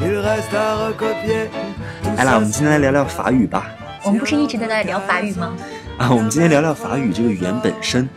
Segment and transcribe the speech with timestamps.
[0.00, 1.48] il reste à recopier.
[2.02, 3.66] Tout 来啦我们今天来聊聊法语吧。
[4.04, 5.54] 我们不是一直都在聊法语吗？
[5.98, 8.08] 啊，我们今天聊聊法语这个语言本身，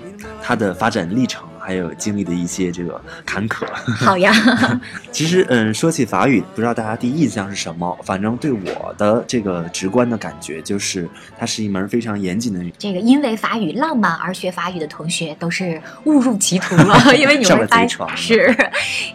[0.42, 3.66] 它的发展历程，还有经历的一些这个坎坷。
[3.98, 4.32] 好呀，
[5.12, 7.98] 其实，嗯，说起法语，不知道大家第一印象是什么？
[8.06, 12.74] 反正对我的这个直观的感觉就是，它是一门非常严谨的语。
[12.78, 18.56] 这个因为法语浪漫而学法语的同学都是误入歧途了， 因为你上会发了贼船了是，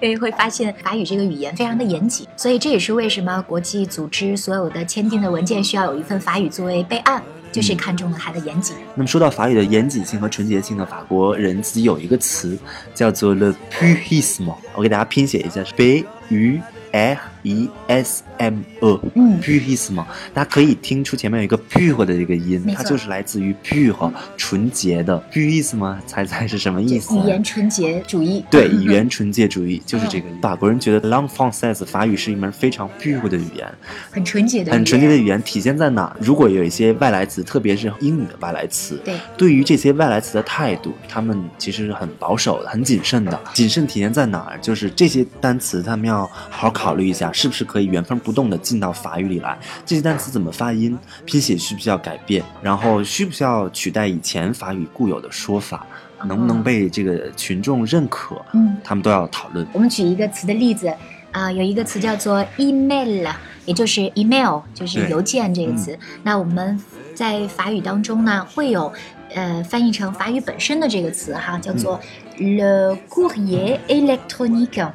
[0.03, 8.75] 因为会发现法语这个语言非常的严谨，所以这也是为什么国际组织所有的签订的文件需要有一份法语作为备案，就是看中了它的严谨。
[8.95, 12.59] 那么说到法语的严谨性和纯洁性呢，法国人自己有一个词
[12.95, 16.61] 叫做 le purisme，我给大家拼写一下，是 p u
[16.93, 19.41] r i s m e，嗯。
[19.43, 19.97] purisme，
[20.33, 27.17] 大家可以听出前面有一个 pure 的这个音它就是来自于 pure 纯洁的 purisme，猜猜是什么意思？
[27.17, 30.27] 语言纯洁主义，对，语言纯洁主义就是这个。
[30.41, 33.67] 法国人觉得 langue française 法语是一门非常 pure 的语言，
[34.11, 36.15] 很纯洁的，很纯洁的语言体现在哪？
[36.21, 39.17] 如果有一些外来词，特别是英语的外来词，对。
[39.37, 43.41] 对于这些外来词的态度，他们其实是很保守的、很谨慎的。
[43.53, 44.59] 谨慎体现在哪儿？
[44.61, 49.59] 就是这些单词，他们要好好考虑一下，是不是可以原封不动的进到法语里来。
[49.85, 52.45] 这些单词怎么发音，拼写需不需要改变？
[52.63, 55.87] 然后需不需要取代以前法语固有的说法？
[56.25, 58.41] 能不能被这个群众认可？
[58.53, 59.67] 嗯，他们都要讨论。
[59.73, 60.93] 我们举一个词的例子
[61.33, 63.27] 啊、有一个词叫做 email，
[63.65, 65.99] 也就是 email，就是邮件这个词。
[66.23, 66.79] 那我们
[67.15, 68.93] 在法语当中呢，会有
[69.35, 71.99] 呃翻译成法语本身的这个词哈，叫做
[72.37, 74.93] le courrier électronique。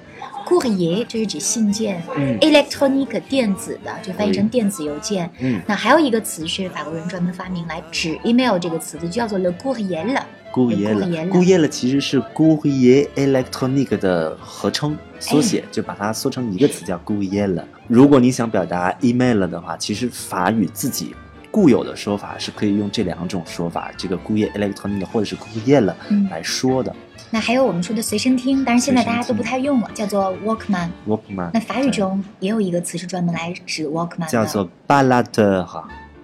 [0.47, 5.30] Courrier 就是指信件、嗯 e l e c t r o n i c 电子的，就翻译成电子邮件。
[5.40, 10.18] 嗯那还有一个词是法国人专门发明来指 email 这个词的，就叫做 le courriel。
[10.53, 17.62] Courriel Courriel 其实是 Courrier électronique 的合称缩写，就把它缩成一个词叫 courrier。
[17.88, 21.14] 如果你想表达 email 的话，其实法语自己
[21.57, 26.95] 固有的说法是可以用这两种说法，这个 Courrier électronique 或者是 Courriel 嗯来说的。
[27.31, 30.90] 那还有我们说的随身听，当然现在大家都不太用了，叫做 Walkman。
[31.07, 35.66] Walkman 那法语中也有一个词是专门来指 Walkman 的，叫做 baladeur。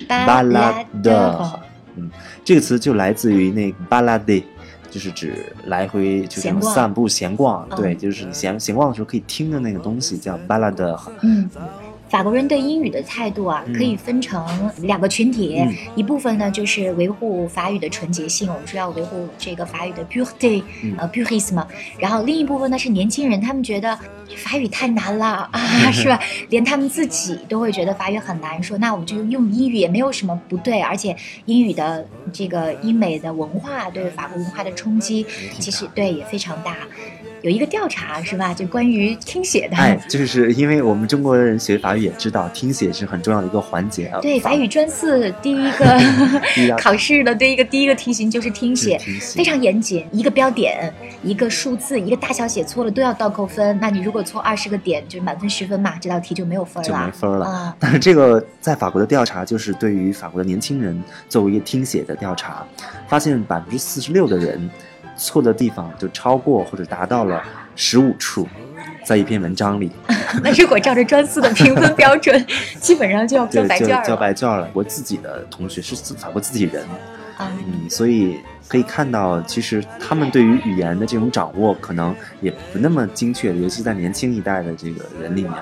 [0.07, 1.59] baladeur。
[1.95, 2.11] 嗯，
[2.45, 4.43] 这个词就来自于那个 balade，
[4.91, 10.99] 就是指来回就是散步闲逛，嗯对，就是你闲闲逛的时候可以听的那个东西叫 balade。
[11.21, 11.49] 嗯，
[12.13, 21.65] 法国人对英语的态度啊，嗯可以分成两个群体，嗯一部分呢就是维护法语的纯洁性，我们说要维护这个法语的 pureté，、嗯呃 purisme，
[21.97, 23.97] 然后另一部分呢是年轻人，他们觉得
[24.37, 25.59] 法语太难了 啊，
[25.91, 26.19] 是吧？
[26.49, 31.15] 连他们自己都会觉得法语很难，说那我们就用英语也没有什么不对，而且
[31.45, 35.25] 英语的这个英美的文化对法国文化的冲击，
[35.59, 36.77] 其实对也非常大。
[37.43, 38.53] 有一个调查是吧？
[38.53, 44.21] 就关于听写的，哎，就是因为我们中国人学法语也知道，听写是很重要的一个环节啊。
[44.21, 45.99] 对，法语专四第一个
[46.79, 53.77] 考试的第一个第一个题型就是听写，听写非常严谨，一个标点、一个数字、一个大小写错了都要倒扣分。
[53.81, 57.75] 那你如果错二十个点，就是满分十分嘛，这道题就没有分了，就没分了啊。
[57.77, 62.65] 但是这个在法国的调查，就是对于法国的年轻人作为一个听写的调查，
[63.09, 64.69] 发现百分之四十六的人
[65.15, 67.41] 错的地方就超过或者达到了
[67.75, 68.47] 十五处，
[69.05, 69.91] 在一篇文章里，
[70.43, 72.45] 那如果照着专四的评分标准，
[72.79, 74.03] 基本上就要交白卷了。
[74.05, 74.69] 交白卷了。
[74.73, 76.83] 我自己的同学是自法国自己人，
[77.37, 78.37] 啊，嗯，所以
[78.67, 85.53] 可以看到，其实他们对于语言的这种掌握，可能也不那么精确，尤其在年轻一代的这个人里面。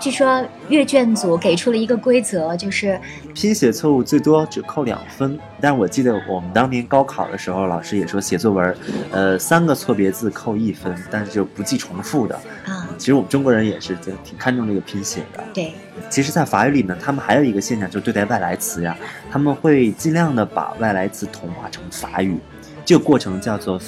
[0.00, 2.98] 据说阅卷组给出了一个规则，就是
[3.34, 8.76] 拼写错误最多只扣两分，但我记得我们当年高考的时候，老师也说写作文，
[9.10, 12.34] 呃，三个错别字扣一分，但是就不记重复的。
[12.64, 15.44] 啊，其实我们中国人也是就挺看重这个拼写的。
[15.52, 15.72] 对，
[16.08, 18.96] 其实，在法语里呢，他们还有一个现象，就是对待外来词呀，
[19.30, 22.38] 他们会尽量的把外来词同化成法语，
[22.84, 23.80] 这个过程叫做嗯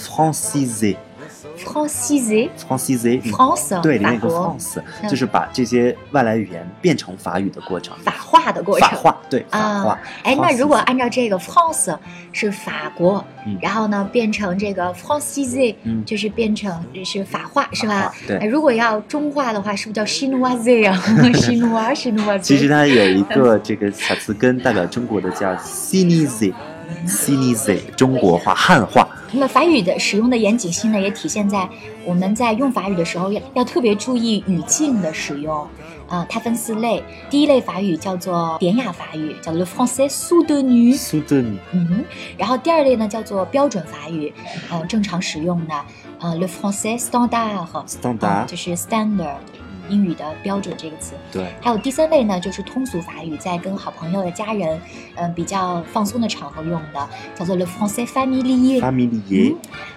[1.64, 2.50] France，
[3.82, 4.56] 对，里面有个法国
[5.08, 7.96] 就是把这些外来语言变成法语的过程。
[8.04, 8.88] 法化的过程。
[8.88, 11.94] 法化，对，法啊化。，哎，那如果按照这个 France
[12.32, 16.72] 是法国，嗯然后呢变成这个 francise，、嗯就是变成
[17.04, 18.12] 是法化是吧？
[18.26, 20.98] 对哎如果要中化的话，是不是叫 chinoise 啊？
[21.34, 22.38] chinois chinoise。
[22.40, 29.06] 其实它有一个这个小词根代表中国的叫 Sinise，Sinise 中国话汉化。
[29.32, 31.68] 那么法语的使用的严谨性呢，也体现在
[32.04, 35.66] 我们在用法语的时候要要特别注意语境的使用。
[36.08, 37.00] 啊、它分四类，
[37.30, 40.92] 第一类法语叫做典雅法语，叫做 le français 尼
[41.70, 42.04] 嗯哼，
[42.36, 44.32] 然后第二类呢叫做标准法语，
[44.68, 45.74] 呃，正常使用的，
[46.18, 49.36] 呃，le français standard，呃 standard 就是 standard，
[49.90, 51.14] 英语的标准这个词。
[51.32, 54.80] 对，还有第三类呢，就是通俗法语，在跟好朋友的家人，
[55.16, 58.80] 嗯、比较放松的场合用的，叫做 le français 里耶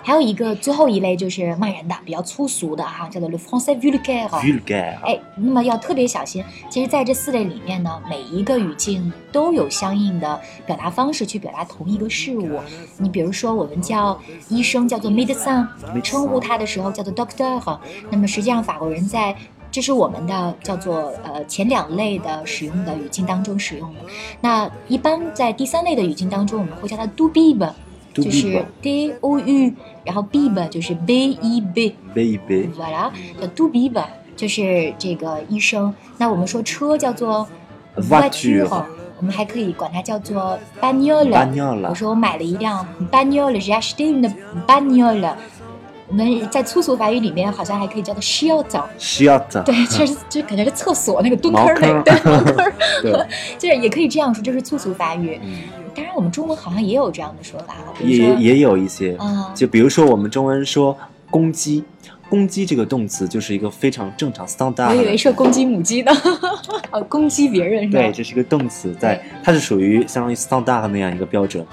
[0.03, 4.27] 还有一个最后一类就是骂人的，比较粗俗的哈，叫做 le français vulgaire。
[4.27, 6.43] vulgaire，哎，那么要特别小心。
[6.69, 12.59] 其实，在这四类里面呢，每一个语境都有相应的表达方式去表达同一个事物。
[12.97, 14.19] 你比如说，我们叫
[14.49, 15.65] 医生叫做 médecin，
[16.03, 17.79] 称呼他的时候叫做 doctor。
[18.09, 19.35] 那么实际上，法国人在
[19.73, 24.01] 这是我们的叫做呃前两类的使用的语境当中使用的。
[24.39, 27.75] 那一般在第三类的语境当中，我们会叫它 do be 吧。
[28.13, 29.73] 就是 d o u，
[30.05, 32.69] 然后 b 吧，就是 b e B，B E B。
[32.77, 33.09] Voila，
[33.41, 35.91] 叫 do b 吧，就是这个医生。
[36.19, 37.47] 那我们说车叫做
[37.95, 38.67] v a t u
[39.17, 43.71] 我们还可以管它叫做 b a n o l a 我说我买了一辆 b a n o l a j
[43.71, 44.35] a s t i n 的 b
[44.67, 45.37] a n o l a
[46.13, 48.21] 我们在粗俗法语里面好像还可以叫做
[49.49, 53.27] 的，对，就是就感觉是厕所那个蹲坑儿那个，坑对，茅坑儿
[53.57, 55.39] 就是也可以这样说，这是粗俗法语。
[55.43, 55.57] 嗯
[55.95, 60.95] 当然，我们中文好像也有这样的说法也也有一些，啊，就比如说我们中文说
[61.31, 61.83] 公鸡。
[62.29, 64.89] 公鸡这个动词就是一个非常正常 standard。
[64.89, 66.11] 我以为是公鸡母鸡呢，
[66.89, 68.01] 哦，攻击别人是吧？
[68.01, 71.63] 对，这是一个动词，在它是属于相当于 standard 那样一个标准。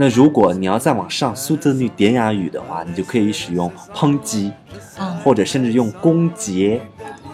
[0.00, 4.50] 那如果你要再往上苏德女典雅语的话，你就可以使用抨击，
[4.96, 6.80] 啊，或者甚至用攻击，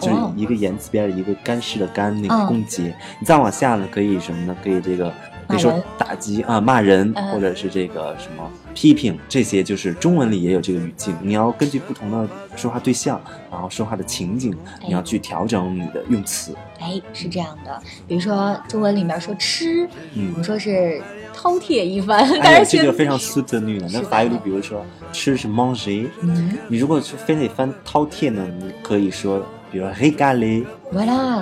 [0.01, 2.93] 就是哦一个言字边的一个干湿的干，那嗯个攻讦。
[3.21, 4.53] 你再往下呢，可以什么呢？
[4.61, 5.13] 可以这个
[5.47, 7.27] 可以说打击啊，骂人，嗯。
[7.31, 11.15] 或者是这个什么批评，这些就是中文里也有这个语境。
[11.21, 13.21] 你要根据不同的说话对象，
[13.51, 14.55] 然后说话的情景，
[14.85, 16.53] 你要去调整你的用词。
[16.79, 21.01] 哎，是这样的，比如说中文里面说吃，嗯我们说是
[21.35, 23.87] 饕餮一番，哎这个非常苏德女的。
[23.87, 26.57] 是吧那法语里，比如说吃是 manger，嗯。
[26.67, 31.41] 你如果是非得翻饕餮呢，你可以说，比如说 régaler，，voilà，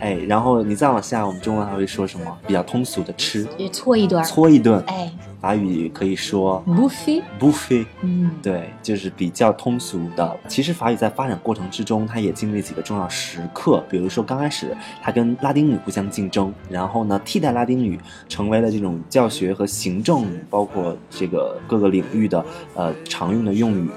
[0.00, 2.38] 哎然后你再往下，我们中文还会说什么？
[2.46, 4.82] 比较通俗的吃，哎，搓一顿，搓一顿。
[4.86, 5.12] 哎
[5.44, 10.34] 法语可以说，buffet，buffet，嗯，对，就是比较通俗的。
[10.48, 22.42] 其实法语在发展过程之中，它也经历几个重要时刻，比如说刚开始它跟拉丁语互相竞争，然后呢替代拉丁语成为了这种教学和行政，包括这个各个领域的
[22.74, 23.90] 呃常用的用语。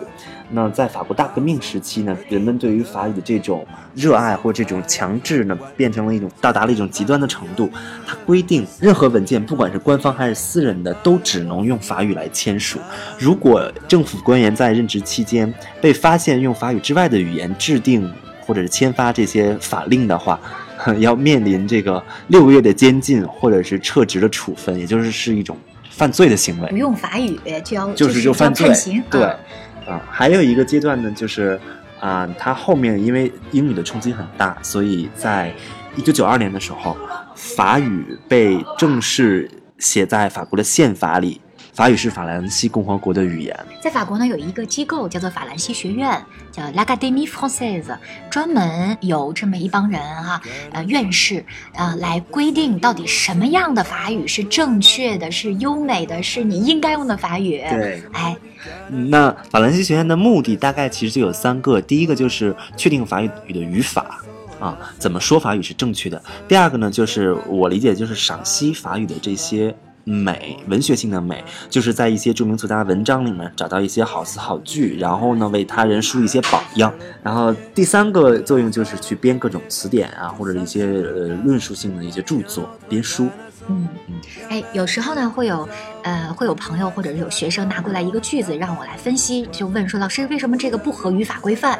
[0.49, 7.69] 那在法国大革命时期呢，人们对于法语的这种热爱或这种强制呢，变成了一种到达了一种极端的程度。
[8.05, 12.79] 它规定任何文件，不管是官方还是私人的，都只能用法语来签署。
[13.19, 18.09] 如果政府官员在任职期间被发现用法语之外的语言制定
[18.39, 20.39] 或者是签发这些法令的话，
[20.99, 25.57] 要面临这个六个月的监禁或者是撤职的处分，也就是是一种
[25.89, 26.77] 犯罪的行为不。
[26.77, 29.35] 用法语就要就是就就犯罪判刑，对啊
[29.87, 31.59] 啊，还有一个阶段呢，就是
[31.99, 35.53] 啊，它后面因为英语的冲击很大，所以在
[35.95, 36.97] 一九九二年的时候，
[37.35, 41.41] 法语被正式写在法国的宪法里。
[41.77, 46.19] 法语是法兰西共和国的语言，在法国呢，有一个机构叫做法兰西学院，
[46.51, 47.95] 叫 l'Académie Française，
[48.31, 50.41] 专门有这么一帮人哈、
[50.71, 57.59] 呃，院士呃，来规定到底什么样的法语是正确的、是优美的、是你应该用的法语。
[57.69, 58.35] 对，哎，
[58.89, 64.23] 那法兰西学院的目的大概其实就有三个，第一个就是确定法语的语法。
[64.59, 66.19] 啊，怎么说法语是正确的？
[66.47, 69.75] 第二个呢，就是我理解就是赏析法语的这些
[70.07, 76.93] 美，文学性的美，就是在一些著名作家文章里面找到一些好词好句，然后呢为他人树一些榜样。
[77.21, 83.27] 然后第三个作用就是去编各种词典啊，或者一些呃论述性的一些著作，编书。
[83.69, 83.85] 嗯，
[84.47, 85.67] 哎，有时候呢会有
[86.07, 91.77] 呃，会有朋友或者是有学生拿过来一个句子让我来分析，就问说老师为什么这个不合语法规范？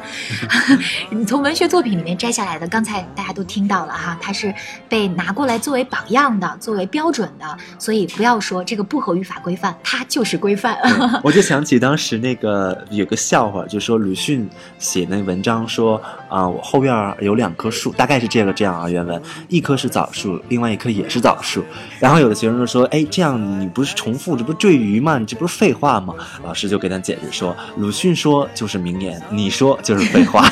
[1.08, 4.54] 你从文学作品里面摘下来的，刚才大家都听到了哈，它是
[4.86, 10.76] 被拿过来作为榜样的，作为标准的，所以不要说这个不合语法规范，它就是规范。
[11.24, 14.46] 我就想起当时那个有个笑话，就说鲁迅
[14.78, 21.64] 写那文章说啊、我后院有两棵树，大概是这个这样啊，原文一棵是枣树，另外一棵也是枣树。
[21.98, 25.18] 然后有的学生就说，哎，这样你不是重复，这不是赘余吗？
[25.18, 26.12] 你这不是废话吗？
[26.42, 30.44] 老师就给他解释说，鲁迅说就是名言，你说就是废话。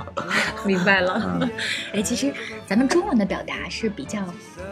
[0.64, 1.20] 明白了。
[1.40, 1.50] 嗯
[1.92, 2.32] 哎，其实
[2.66, 4.22] 咱们中文的表达是比较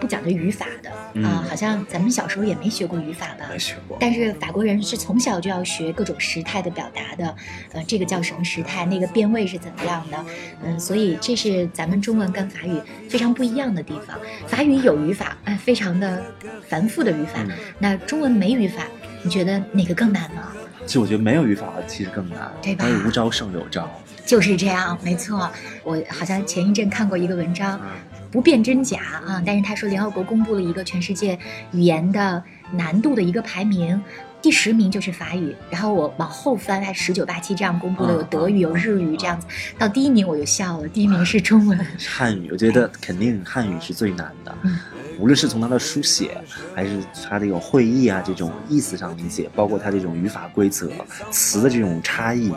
[0.00, 3.47] 不讲究语法的啊、嗯好像咱们小时候也没学过语法吧？
[3.50, 3.99] 没学过。
[4.00, 7.35] 但是法国人是从小就要学各种时态的表达的，
[7.73, 10.25] 呃，这个叫什么时态，那个变位是怎么样的，
[10.64, 14.18] 嗯，所以这是咱们中文跟法语非常不一样的地方。
[14.47, 16.23] 法语有语法，哎、非常的
[16.68, 18.85] 繁复的语法，嗯那中文没语法，
[19.23, 20.40] 你觉得哪个更难呢？
[20.87, 23.90] 其实我觉得没有语法其实更难，对吧无招胜有招。
[24.25, 25.50] 就是这样，没错。
[25.83, 27.89] 我好像前一阵看过一个文章，嗯
[28.31, 31.37] 不辨真假啊，但是他说联合国公布了一个全世界
[31.73, 32.41] 语言的
[32.73, 34.00] 难度的一个排名。
[34.43, 39.47] 第十名就是法语，然后我往后翻，它十九八七这样公布的，嗯有德语、有日语这样子。
[39.79, 41.79] 到第一名我就笑了，第一名是中文。
[42.09, 44.79] 汉语，我觉得肯定汉语是最难的，嗯
[45.19, 46.37] 无论是从它的书写，
[46.75, 46.99] 还是
[47.29, 50.90] 它这种会意啊这种意思上理解，包括它这种语法规则、
[51.31, 52.52] 词的这种差异，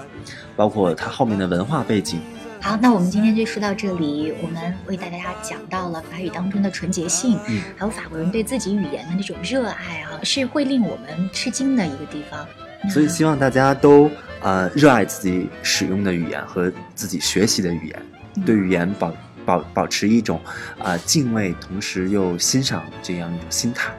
[0.56, 2.22] 包括它后面的文化背景。
[2.62, 4.34] 好，那我们今天就说到这里。
[4.42, 12.48] 我们为大家讲到了法语当中的纯洁性，嗯还有法国人对自己语言的那种热爱啊，是会令我们吃惊的一个地方。
[12.90, 14.10] 所以希望大家都
[14.42, 18.02] 呃热爱自己使用的语言和自己学习的语言，
[18.38, 19.14] 嗯对语言保
[19.46, 20.40] 保保持一种
[20.80, 23.92] 啊、呃敬畏，同时又欣赏这样一种心态。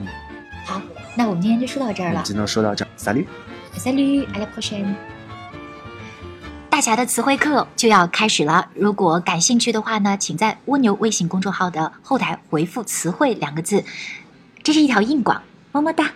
[0.00, 0.06] 嗯
[0.64, 0.80] 好，
[1.14, 2.22] 那我们今天就说到这儿了。
[2.24, 3.26] 今天说到这儿，salut。
[3.76, 4.94] Salut, à la prochaine。
[6.68, 13.84] 大侠的词汇课就要开始了，如果感兴趣的话呢，请在蜗牛微信公众号的后台回复“词汇”两个字，
[14.62, 16.12] 这是一条硬广，么么哒。